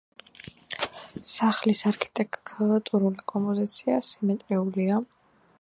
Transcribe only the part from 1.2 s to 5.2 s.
სახლის არქიტექტურული კომპოზიცია სიმეტრიულია.